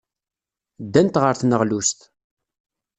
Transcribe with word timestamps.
Ddant 0.85 1.19
ɣer 1.23 1.35
tneɣlust. 1.35 1.99